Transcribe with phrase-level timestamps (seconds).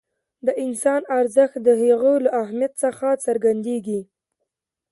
[0.45, 4.01] د انسان ارزښت د هغه له اهمیت څخه څرګندېږي.